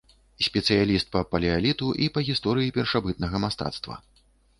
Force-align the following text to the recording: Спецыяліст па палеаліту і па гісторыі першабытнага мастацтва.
Спецыяліст 0.45 1.11
па 1.15 1.21
палеаліту 1.33 1.89
і 2.05 2.07
па 2.15 2.23
гісторыі 2.29 2.73
першабытнага 2.79 3.43
мастацтва. 3.45 3.99